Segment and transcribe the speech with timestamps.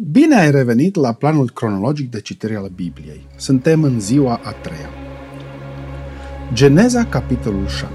[0.00, 3.26] Bine ai revenit la planul cronologic de citire al Bibliei.
[3.36, 4.88] Suntem în ziua a treia.
[6.52, 7.92] Geneza, capitolul 7.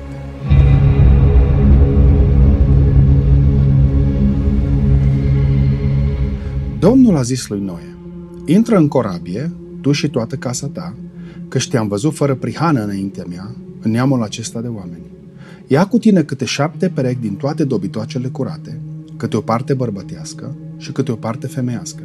[6.80, 7.98] Domnul a zis lui Noe,
[8.46, 9.52] intră în corabie,
[9.82, 10.96] tu și toată casa ta,
[11.48, 15.12] că te-am văzut fără prihană înaintea mea, în neamul acesta de oameni.
[15.68, 18.82] Ia cu tine câte șapte perechi din toate dobitoacele curate,
[19.18, 22.04] câte o parte bărbătească și câte o parte femeiască.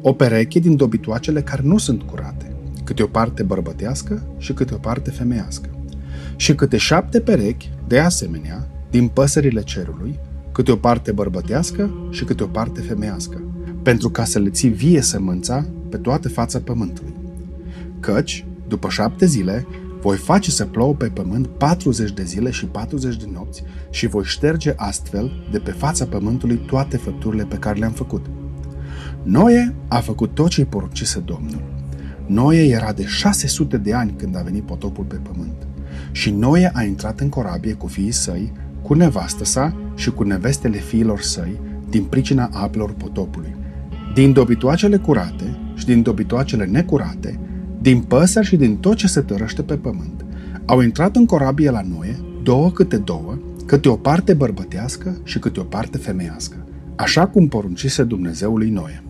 [0.00, 2.52] O pereche din dobitoacele care nu sunt curate,
[2.84, 5.68] câte o parte bărbătească și câte o parte femeiască.
[6.36, 10.18] Și câte șapte perechi, de asemenea, din păsările cerului,
[10.52, 13.42] câte o parte bărbătească și câte o parte femeiască,
[13.82, 17.14] pentru ca să le ții vie sămânța pe toată fața pământului.
[18.00, 19.66] Căci, după șapte zile,
[20.00, 24.24] voi face să plouă pe pământ 40 de zile și 40 de nopți și voi
[24.24, 28.26] șterge astfel de pe fața pământului toate făpturile pe care le-am făcut.
[29.22, 31.62] Noe a făcut tot ce-i poruncise Domnul.
[32.26, 35.66] Noe era de 600 de ani când a venit potopul pe pământ.
[36.12, 40.76] Și Noe a intrat în corabie cu fiii săi, cu nevastă sa și cu nevestele
[40.76, 43.56] fiilor săi, din pricina apelor potopului.
[44.14, 47.40] Din dobitoacele curate și din dobitoacele necurate,
[47.82, 50.24] din păsări și din tot ce se tărăște pe pământ.
[50.64, 55.60] Au intrat în corabie la Noe, două câte două, câte o parte bărbătească și câte
[55.60, 56.56] o parte femeiască,
[56.96, 59.02] așa cum poruncise Dumnezeului Noe.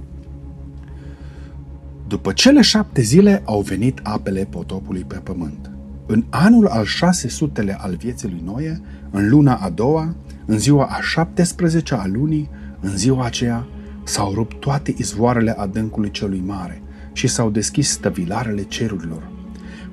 [2.06, 5.70] După cele șapte zile au venit apele potopului pe pământ.
[6.06, 10.14] În anul al 600 al vieții lui Noe, în luna a doua,
[10.46, 13.66] în ziua a 17 a lunii, în ziua aceea,
[14.04, 16.82] s-au rupt toate izvoarele adâncului celui mare–
[17.20, 19.28] și s-au deschis stăvilarele cerurilor.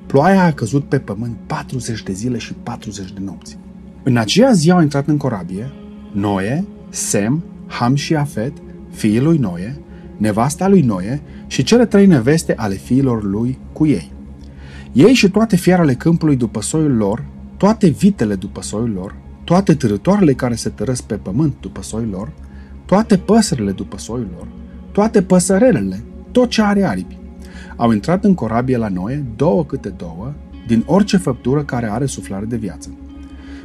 [0.06, 3.58] Ploaia a căzut pe pământ 40 de zile și 40 de nopți.
[4.02, 5.70] În aceea zi au intrat în corabie
[6.12, 8.52] Noe, Sem, Ham și Afet,
[8.90, 9.80] fiii lui Noe,
[10.16, 14.12] nevasta lui Noe și cele trei neveste ale fiilor lui cu ei.
[14.92, 17.24] Ei și toate fiarele câmpului după soiul lor,
[17.56, 19.14] toate vitele după soiul lor,
[19.44, 22.32] toate târătoarele care se tărăsc pe pământ după soiul lor,
[22.86, 24.46] toate păsările după soiul lor,
[24.92, 26.02] toate păsărelele
[26.32, 27.17] tot ce are aripi.
[27.78, 30.32] Au intrat în corabie la Noe, două câte două,
[30.66, 32.90] din orice făptură care are suflare de viață.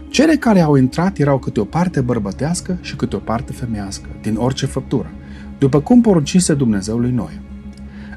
[0.10, 4.36] Cele care au intrat erau câte o parte bărbătească și câte o parte femeiască, din
[4.36, 5.12] orice făptură,
[5.58, 7.42] după cum poruncise Dumnezeu lui Noe.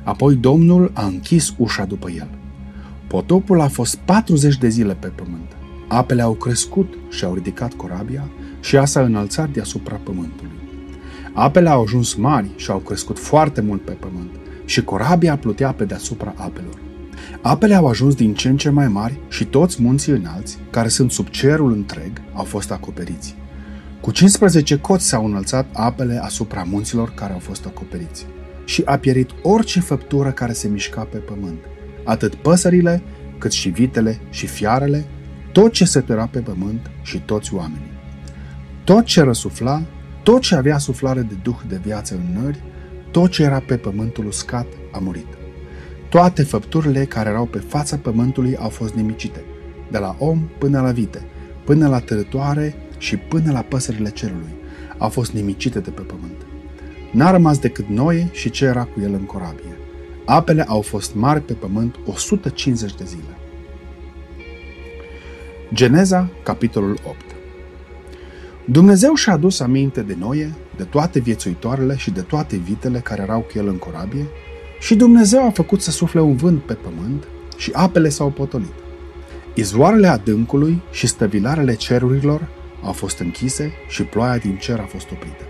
[0.03, 2.29] Apoi Domnul a închis ușa după el.
[3.07, 5.57] Potopul a fost 40 de zile pe pământ.
[5.89, 8.29] Apele au crescut și au ridicat corabia
[8.61, 10.51] și ea s-a înălțat deasupra pământului.
[11.33, 14.31] Apele au ajuns mari și au crescut foarte mult pe pământ
[14.67, 16.81] și corabia plutea pe deasupra apelor.
[17.43, 21.11] Apele au ajuns din ce în ce mai mari și toți munții înalți, care sunt
[21.11, 23.35] sub cerul întreg, au fost acoperiți.
[24.01, 28.27] Cu 15 coți s-au înălțat apele asupra munților care au fost acoperiți.
[28.65, 31.59] Și a pierit orice făptură care se mișca pe pământ,
[32.05, 33.03] atât păsările,
[33.39, 35.07] cât și vitele și fiarele,
[35.53, 37.95] tot ce se tăra pe pământ și toți oamenii.
[38.85, 39.83] Tot ce răsufla
[40.27, 42.63] tot ce avea suflare de duh de viață în nări,
[43.17, 45.27] tot ce era pe pământul uscat, a murit.
[46.09, 49.45] Toate făpturile care erau pe fața pământului au fost nimicite,
[49.91, 51.27] de la om până la vite,
[51.65, 54.55] până la tărătoare și până la păsările cerului,
[54.99, 56.47] au fost nimicite de pe pământ.
[57.13, 59.79] N-a rămas decât Noe și ce era cu el în corabie.
[60.25, 63.39] Apele au fost mari pe pământ 150 de zile.
[65.73, 67.17] Geneza, capitolul 8
[68.65, 73.41] Dumnezeu și-a adus aminte de Noe, de toate viețuitoarele și de toate vitele care erau
[73.41, 74.27] cu el în corabie
[74.81, 77.25] și Dumnezeu a făcut să sufle un vânt pe pământ
[77.57, 78.75] și apele s-au potolit.
[79.55, 82.49] Izvoarele adâncului și stăvilarele cerurilor
[82.83, 85.45] au fost închise și ploaia din cer a fost oprită.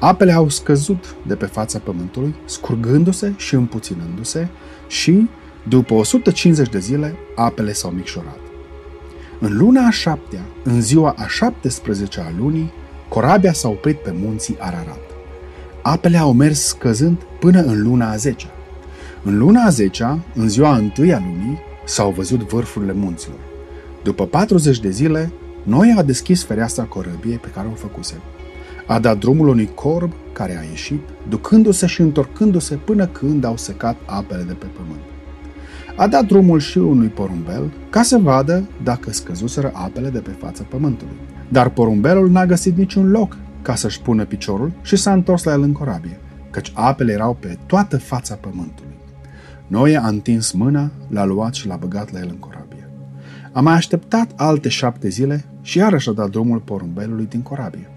[0.00, 4.48] Apele au scăzut de pe fața pământului, scurgându-se și împuținându-se
[4.88, 5.28] și,
[5.68, 8.38] după 150 de zile, apele s-au micșorat.
[9.40, 12.72] În luna a șaptea, în ziua a 17 a lunii,
[13.08, 15.00] corabia s-a oprit pe munții Ararat.
[15.82, 18.50] Apele au mers scăzând până în luna a zecea.
[19.22, 23.38] În luna a zecea, în ziua întâi a lunii, s-au văzut vârfurile munților.
[24.02, 25.32] După 40 de zile,
[25.62, 28.20] noi a deschis fereastra corăbiei pe care o făcuse.
[28.86, 33.96] A dat drumul unui corb care a ieșit, ducându-se și întorcându-se până când au secat
[34.06, 35.17] apele de pe pământ
[35.98, 40.62] a dat drumul și unui porumbel ca să vadă dacă scăzuseră apele de pe fața
[40.68, 41.16] pământului.
[41.48, 45.62] Dar porumbelul n-a găsit niciun loc ca să-și pună piciorul și s-a întors la el
[45.62, 48.96] în corabie, căci apele erau pe toată fața pământului.
[49.66, 52.90] Noe a întins mâna, l-a luat și l-a băgat la el în corabie.
[53.52, 57.90] A mai așteptat alte șapte zile și iarăși a dat drumul porumbelului din corabie.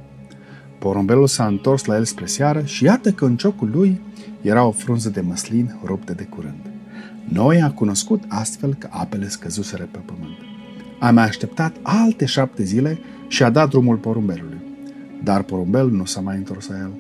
[0.80, 4.01] Porumbelul s-a întors la el spre seară și iată că în ciocul lui
[4.42, 6.70] era o frunză de măslin ruptă de curând.
[7.33, 10.37] Noi a cunoscut astfel că apele scăzuseră pe pământ.
[10.99, 14.61] A mai așteptat alte șapte zile și a dat drumul porumbelului.
[15.23, 16.91] Dar porumbelul nu s-a mai întors la el.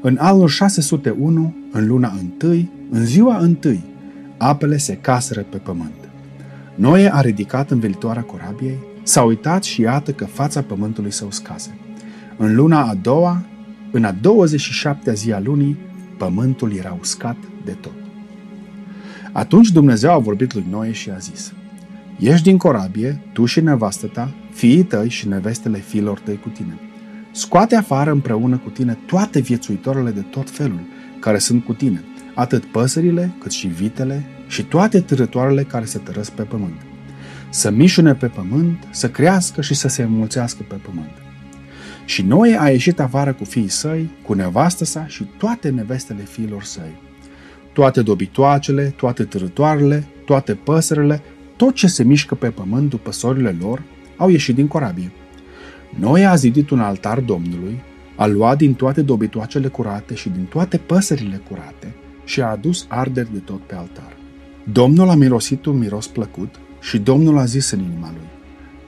[0.00, 3.84] În anul 601, în luna întâi, în ziua întâi,
[4.36, 6.10] apele se caseră pe pământ.
[6.74, 11.78] Noe a ridicat învelitoarea corabiei, s-a uitat și iată că fața pământului se uscase.
[12.36, 13.44] În luna a doua,
[13.90, 15.78] în a 27-a zi a lunii,
[16.18, 17.99] pământul era uscat de tot.
[19.32, 21.52] Atunci Dumnezeu a vorbit lui Noe și a zis,
[22.18, 26.78] Ieși din corabie, tu și nevastă ta, fiii tăi și nevestele fiilor tăi cu tine.
[27.32, 30.80] Scoate afară împreună cu tine toate viețuitoarele de tot felul
[31.20, 32.04] care sunt cu tine,
[32.34, 36.80] atât păsările cât și vitele și toate târătoarele care se tărăsc pe pământ.
[37.50, 41.12] Să mișune pe pământ, să crească și să se înmulțească pe pământ.
[42.04, 46.62] Și Noe a ieșit afară cu fiii săi, cu nevastă sa și toate nevestele fiilor
[46.62, 47.09] săi.
[47.72, 51.22] Toate dobitoacele, toate târătoarele, toate păsările,
[51.56, 53.82] tot ce se mișcă pe pământ după sorile lor,
[54.16, 55.12] au ieșit din corabie.
[55.98, 57.82] Noe a zidit un altar Domnului,
[58.16, 61.94] a luat din toate dobitoacele curate și din toate păsările curate
[62.24, 64.16] și a adus arderi de tot pe altar.
[64.72, 68.28] Domnul a mirosit un miros plăcut și Domnul a zis în inima lui,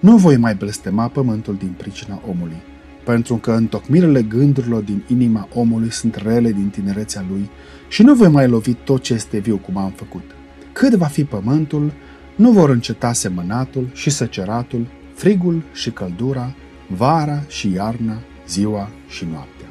[0.00, 2.62] Nu voi mai blestema pământul din pricina omului,
[3.04, 7.50] pentru că întocmirile gândurilor din inima omului sunt rele din tinerețea lui
[7.88, 10.24] și nu voi mai lovi tot ce este viu cum am făcut.
[10.72, 11.92] Cât va fi pământul,
[12.36, 16.54] nu vor înceta semănatul și săceratul, frigul și căldura,
[16.86, 18.18] vara și iarna,
[18.48, 19.66] ziua și noaptea.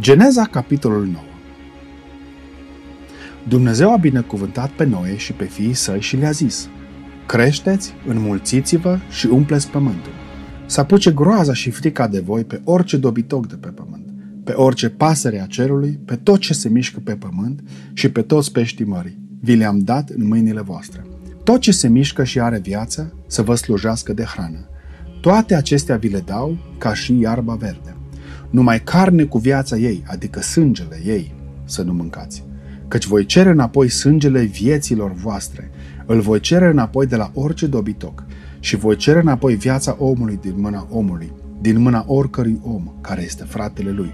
[0.00, 1.24] Geneza, capitolul 9
[3.48, 6.68] Dumnezeu a binecuvântat pe Noe și pe fiii săi și le-a zis,
[7.26, 10.12] Creșteți, înmulțiți-vă și umpleți pământul.
[10.70, 14.04] Să apuce groaza și frica de voi pe orice dobitoc de pe pământ,
[14.44, 17.62] pe orice pasăre a cerului, pe tot ce se mișcă pe pământ
[17.92, 19.18] și pe toți peștii mării.
[19.40, 21.06] Vi le-am dat în mâinile voastre.
[21.44, 24.68] Tot ce se mișcă și are viață, să vă slujească de hrană.
[25.20, 27.96] Toate acestea vi le dau ca și iarba verde.
[28.50, 31.34] Numai carne cu viața ei, adică sângele ei,
[31.64, 32.44] să nu mâncați.
[32.88, 35.70] Căci voi cere înapoi sângele vieților voastre,
[36.06, 38.24] îl voi cere înapoi de la orice dobitoc
[38.60, 43.44] și voi cere înapoi viața omului din mâna omului, din mâna oricărui om care este
[43.44, 44.10] fratele lui.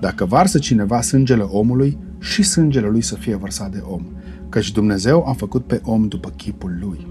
[0.00, 4.02] Dacă varsă cineva sângele omului, și sângele lui să fie vărsat de om,
[4.48, 7.06] căci Dumnezeu a făcut pe om după chipul lui.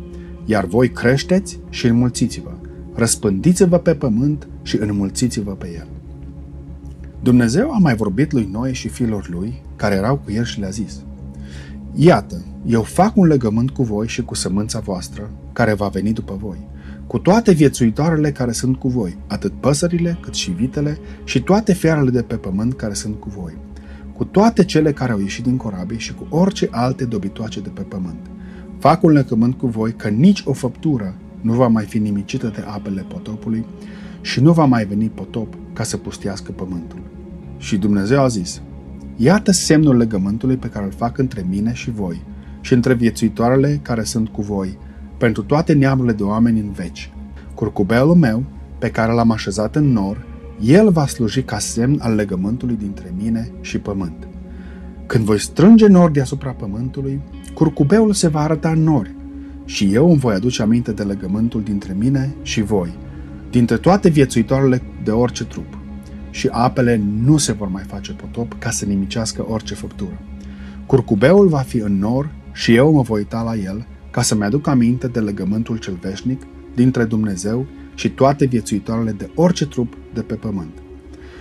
[0.46, 2.52] Iar voi creșteți și înmulțiți-vă,
[2.96, 5.88] răspândiți-vă pe pământ și înmulțiți-vă pe el.
[7.22, 10.70] Dumnezeu a mai vorbit lui Noe și fiilor lui, care erau cu el și le-a
[10.70, 11.02] zis,
[11.96, 16.38] Iată, eu fac un legământ cu voi și cu sămânța voastră, care va veni după
[16.42, 16.68] voi,
[17.08, 22.10] cu toate viețuitoarele care sunt cu voi, atât păsările cât și vitele și toate fiarele
[22.10, 23.58] de pe pământ care sunt cu voi,
[24.14, 27.82] cu toate cele care au ieșit din corabie și cu orice alte dobitoace de pe
[27.82, 28.20] pământ.
[28.80, 32.64] Fac un legământ cu voi că nici o făptură nu va mai fi nimicită de
[32.68, 33.66] apele potopului
[34.22, 37.00] și nu va mai veni potop ca să pustiască pământul.
[37.58, 38.62] Și Dumnezeu a zis,
[39.16, 42.22] Iată semnul legământului pe care îl fac între mine și voi
[42.62, 44.78] și între viețuitoarele care sunt cu voi,
[45.24, 47.12] pentru toate neamurile de oameni în veci.
[47.54, 48.44] Curcubelul meu,
[48.80, 50.26] pe care l-am așezat în nor,
[50.62, 54.28] el va sluji ca semn al legământului dintre mine și pământ.
[55.06, 57.22] Când voi strânge nori deasupra pământului,
[57.54, 59.16] curcubeul se va arăta în nori
[59.66, 62.98] și eu îmi voi aduce aminte de legământul dintre mine și voi,
[63.50, 65.78] dintre toate viețuitoarele de orice trup.
[66.30, 70.20] Și apele nu se vor mai face potop ca să nimicească orice făptură.
[70.86, 74.68] Curcubeul va fi în nor și eu mă voi uita la el ca să-mi aduc
[74.68, 76.42] aminte de legământul cel veșnic
[76.76, 77.66] dintre Dumnezeu
[77.96, 80.72] și toate viețuitoarele de orice trup de pe pământ.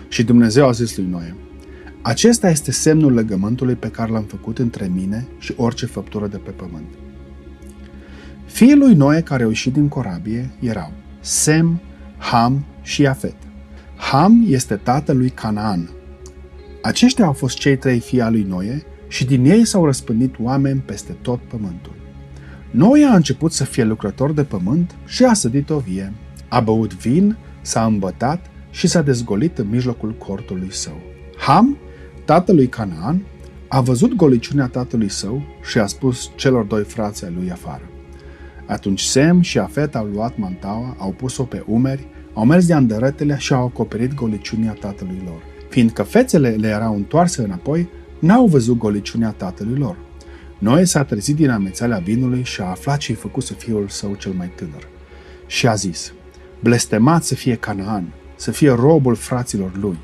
[0.08, 1.36] Și Dumnezeu a zis lui Noe,
[2.02, 6.50] acesta este semnul legământului pe care l-am făcut între mine și orice făptură de pe
[6.50, 6.88] pământ.
[8.44, 11.80] Fiii lui Noe care au ieșit din corabie erau Sem,
[12.18, 13.36] Ham și Afet.
[13.96, 15.90] Ham este tatăl lui Canaan.
[16.82, 20.80] Aceștia au fost cei trei fii al lui Noe și din ei s-au răspândit oameni
[20.80, 22.00] peste tot pământul.
[22.72, 26.12] Noe a început să fie lucrător de pământ și a sădit o vie.
[26.48, 31.00] A băut vin, s-a îmbătat și s-a dezgolit în mijlocul cortului său.
[31.36, 31.76] Ham,
[32.24, 33.22] tatălui Canaan,
[33.68, 37.90] a văzut goliciunea tatălui său și a spus celor doi frați ai lui afară.
[38.66, 43.36] Atunci Sem și Afet au luat mantaua, au pus-o pe umeri, au mers de andărătele
[43.38, 45.42] și au acoperit goliciunea tatălui lor.
[45.68, 47.88] Fiindcă fețele le erau întoarse înapoi,
[48.18, 49.96] n-au văzut goliciunea tatălui lor.
[50.62, 54.33] Noe s-a trezit din amețeala vinului și a aflat ce-i făcut să fiul său cel
[54.33, 54.88] mai tânăr.
[55.47, 56.12] Și a zis,
[56.61, 59.99] blestemat să fie Canaan, să fie robul fraților lui.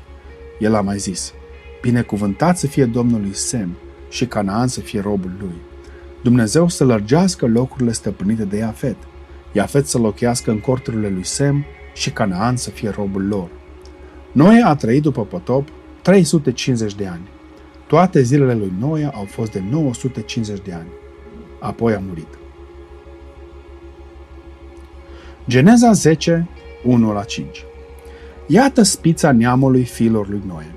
[0.59, 1.33] El a mai zis,
[1.81, 3.77] binecuvântat să fie Domnului Sem
[4.09, 5.55] și Canaan să fie robul lui.
[6.23, 8.97] Dumnezeu să lărgească locurile stăpânite de Iafet,
[9.51, 13.49] Iafet să locuiască în corturile lui Sem și Canaan să fie robul lor.
[14.31, 15.67] Noe a trăit după potop
[16.01, 17.29] 350 de ani.
[17.89, 20.87] Toate zilele lui Noe au fost de 950 de ani.
[21.59, 22.27] Apoi a murit.
[25.47, 26.47] Geneza 10,
[26.83, 27.65] 1 la 5
[28.47, 30.73] Iată spița neamului fiilor lui Noe.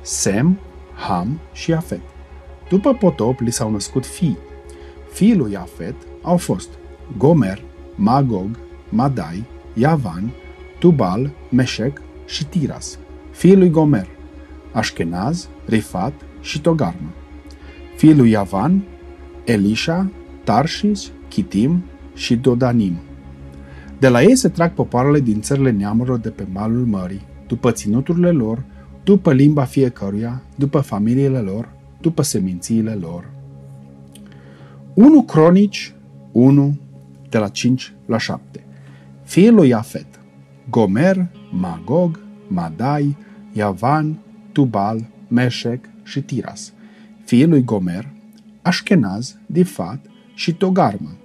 [0.00, 0.58] Sem,
[0.94, 2.00] Ham și Afet.
[2.68, 4.38] După potop li s-au născut fii.
[5.12, 6.68] Fiii lui Afet au fost
[7.18, 7.62] Gomer,
[7.94, 9.44] Magog, Madai,
[9.74, 10.30] Yavan,
[10.78, 12.98] Tubal, Meshec și Tiras.
[13.30, 14.08] Fiii lui Gomer,
[14.72, 17.12] Ashkenaz, Rifat și Togarma.
[17.96, 18.82] Fiii lui Yavan,
[19.44, 20.10] Elisha,
[20.44, 21.82] Tarshis, Kitim
[22.14, 22.96] și Dodanim.
[23.98, 28.30] De la ei se trag popoarele din țările neamurilor de pe malul mării, după ținuturile
[28.30, 28.64] lor,
[29.04, 31.68] după limba fiecăruia, după familiile lor,
[32.00, 33.30] după semințiile lor.
[34.94, 35.94] 1 Cronici
[36.32, 36.78] 1,
[37.28, 38.64] de la 5 la 7.
[39.22, 40.06] Fiul lui Iafet,
[40.70, 43.16] Gomer, Magog, Madai,
[43.52, 44.18] Yavan,
[44.52, 46.72] Tubal, Meshec și Tiras.
[47.24, 48.08] Fiul lui Gomer,
[48.62, 51.16] Ashkenaz, Difat și Togarma.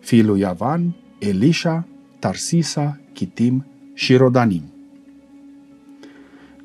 [0.00, 1.86] Fiul lui Yavan, Elisha,
[2.18, 4.62] Tarsisa, Chitim și Rodanim.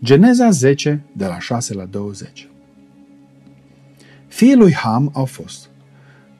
[0.04, 2.48] Geneza 10, de la 6 la 20
[4.28, 5.70] Fiii lui Ham au fost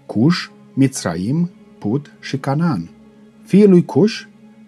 [0.06, 2.90] Cush, Mitzraim, Put și Canaan.
[3.44, 4.22] Fiii lui Cush,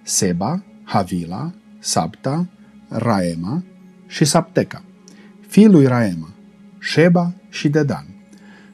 [0.04, 2.48] Seba, Havila, Sabta,
[2.88, 3.64] Raema
[4.08, 4.84] și Sapteca.
[5.52, 6.30] Fiii lui Raema,
[6.80, 8.06] Sheba și Dedan.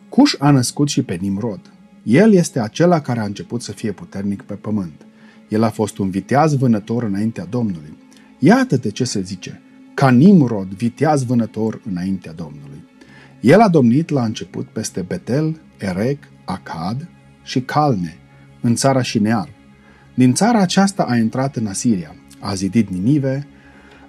[0.09, 1.71] Cush a născut și pe Nimrod.
[2.03, 5.05] El este acela care a început să fie puternic pe pământ.
[5.47, 7.97] El a fost un viteaz vânător înaintea Domnului.
[8.39, 9.61] Iată de ce se zice,
[9.93, 12.83] ca Nimrod, viteaz vânător înaintea Domnului.
[13.41, 17.07] El a domnit la început peste Betel, Erec, Acad
[17.43, 18.17] și Calne,
[18.61, 19.49] în țara Șinear.
[20.15, 23.47] Din țara aceasta a intrat în Asiria, a zidit Ninive,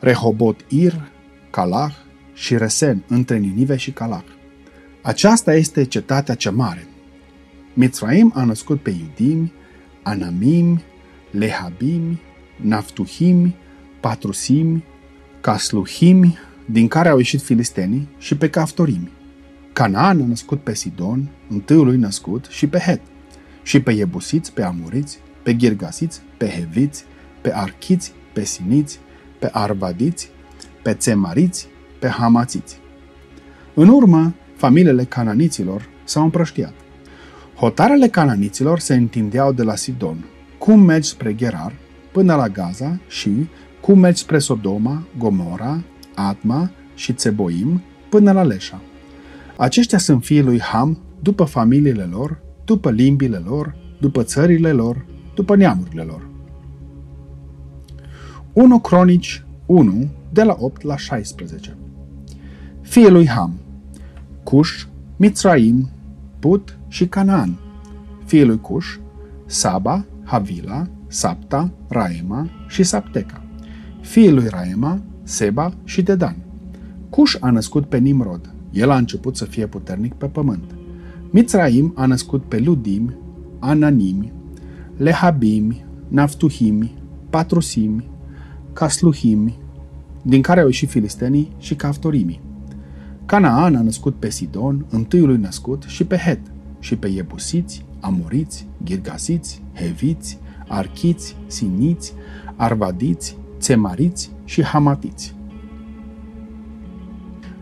[0.00, 1.10] Rehobot Ir,
[1.50, 2.06] Calah
[2.38, 4.22] și Resen, între Ninive și Calah.
[5.02, 6.86] Aceasta este cetatea cea mare.
[7.74, 9.52] Mitzraim a născut pe Iudimi,
[10.02, 10.80] Anamim,
[11.30, 12.18] Lehabim,
[12.56, 13.54] Naftuhim,
[14.00, 14.82] Patrusim,
[15.40, 19.10] Casluhim, din care au ieșit filistenii, și pe Caftorimi.
[19.72, 23.00] Canaan a născut pe Sidon, întâiul lui născut, și pe Het,
[23.62, 27.04] și pe Iebusiți, pe Amuriți, pe Ghirgasiți, pe Heviți,
[27.40, 28.98] pe Archiți, pe Siniți,
[29.38, 30.30] pe Arvadiți,
[30.82, 31.68] pe Țemariți,
[31.98, 32.80] pe Hamațiți.
[33.74, 36.72] În urmă, familiile cananiților s-au împrăștiat.
[37.56, 40.24] Hotarele cananiților se întindeau de la Sidon,
[40.58, 41.72] cum mergi spre Gerar,
[42.12, 43.48] până la Gaza și
[43.80, 45.82] cum mergi spre Sodoma, Gomora,
[46.14, 48.80] Atma și Tseboim, până la Leșa.
[49.56, 55.56] Aceștia sunt fiii lui Ham după familiile lor, după limbile lor, după țările lor, după
[55.56, 56.28] neamurile lor.
[58.52, 61.76] 1 Cronici 1, de la 8 la 16
[62.88, 63.52] Fiii lui Ham
[64.42, 64.82] Cush,
[65.16, 65.88] Mitzraim,
[66.38, 67.58] Put și Canaan.
[68.24, 68.94] Fiii lui Cush,
[69.46, 73.42] Saba, Havila, Sapta, Raema și Sapteca.
[74.00, 76.36] Fiii lui Raema, Seba și Dedan.
[77.10, 78.54] Cush a născut pe Nimrod.
[78.70, 80.74] El a început să fie puternic pe pământ.
[81.30, 83.14] Mitzraim a născut pe Ludim,
[83.58, 84.32] Ananimi,
[84.96, 86.94] Lehabimi, Naftuhimi,
[87.30, 88.08] Patrusimi,
[88.72, 89.58] Casluhimi,
[90.22, 92.46] din care au ieșit filistenii și Caftorimi.
[93.28, 96.40] Canaan a născut pe Sidon, întâiului născut, și pe Het,
[96.78, 102.12] și pe Iebusiți, Amoriți, Girgasiți, Heviți, Archiți, Siniți,
[102.56, 105.34] Arvadiți, Țemariți și Hamatiți.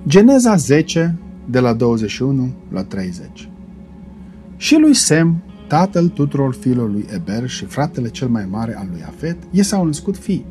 [0.07, 3.49] Geneza 10, de la 21 la 30
[4.57, 9.03] Și lui Sem, tatăl tuturor fiilor lui Eber și fratele cel mai mare al lui
[9.03, 10.45] Afet, i s-au născut fii.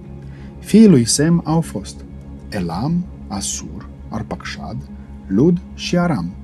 [0.60, 2.06] Fiii lui Sem au fost
[2.50, 4.78] Elam, Asur, Arpacșad,
[5.28, 6.36] Lud și Aram.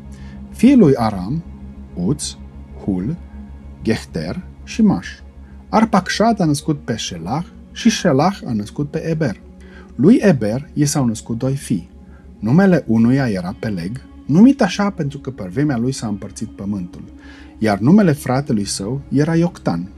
[0.50, 1.44] Fiii lui Aram,
[1.94, 2.24] Uț,
[2.84, 3.16] Hul,
[3.84, 5.08] Gechter și Maș.
[5.70, 9.42] Arpacșad a născut pe Shelah și Shelah a născut pe Eber.
[9.96, 11.90] Lui Eber i s-au născut doi fii.
[12.40, 17.04] Numele unuia era Peleg, numit așa pentru că pe vremea lui s-a împărțit pământul,
[17.58, 19.90] iar numele fratelui său era Ioctan.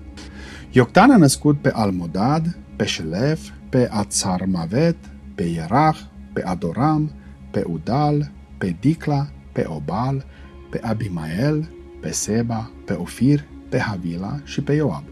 [0.72, 4.98] Ioctan a născut pe Almodad, pe Shelef, pe Atzarmavet,
[5.36, 5.98] pe Ierah,
[6.34, 7.12] pe Adoram,
[7.52, 10.26] pe Udal, pe Dicla, pe Obal,
[10.70, 11.70] pe Abimael,
[12.02, 15.04] pe Seba, pe Ofir, pe Havila și pe Ioab.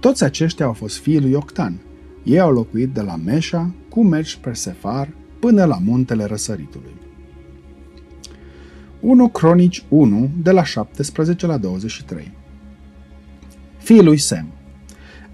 [0.00, 1.80] Toți aceștia au fost fiii lui Octan,
[2.26, 5.08] Ei au locuit de la Meșa cu mergi spre Sefar
[5.38, 6.94] până la muntele răsăritului.
[9.00, 12.32] 1 Cronici 1, de la 17 la 23
[13.78, 14.46] Fiii lui Sem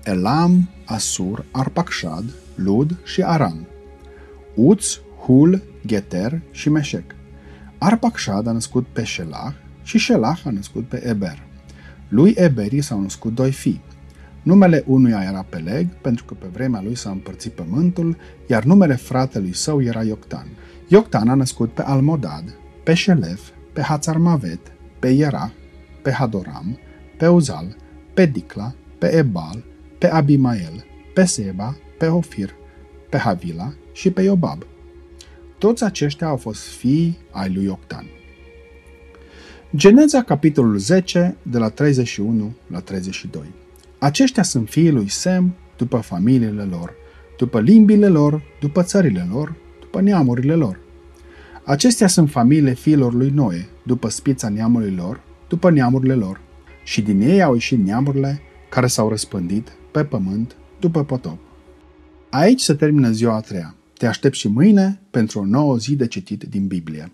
[0.04, 3.66] Elam, Asur, Arpacshad, Lud și Aram
[4.54, 7.14] Uț, Hul, Geter și Meșec.
[7.84, 11.42] Arpacshad a născut pe Shelah și Shelah a născut pe Eber.
[12.08, 13.80] Lui Eberi s-au născut doi fii.
[14.42, 19.54] Numele unuia era Peleg, pentru că pe vremea lui s-a împărțit pământul, iar numele fratelui
[19.54, 20.46] său era Ioctan.
[20.88, 25.50] Ioctan a născut pe Almodad, pe Shelef, pe Hațarmavet, pe Ierah,
[26.02, 26.78] pe Hadoram,
[27.18, 27.76] pe Uzal,
[28.14, 29.64] pe Dicla, pe Ebal,
[29.98, 30.84] pe Abimael,
[31.14, 32.50] pe Seba, pe Ofir,
[33.10, 34.66] pe Havila și pe Iobab.
[35.62, 38.06] Toți aceștia au fost fii ai lui Octan.
[39.76, 43.42] Geneza, capitolul 10, de la 31 la 32.
[43.98, 46.94] Aceștia sunt fiii lui Sem după familiile lor,
[47.38, 50.80] după limbile lor, după țările lor, după neamurile lor.
[51.64, 56.40] Acestea sunt familiile fiilor lui Noe, după spița neamului lor, după neamurile lor,
[56.84, 61.38] și din ei au ieșit neamurile care s-au răspândit pe pământ după potop.
[62.30, 63.76] Aici se termină ziua a treia.
[64.02, 67.12] Te aștept și mâine pentru o nouă zi de citit din Biblie.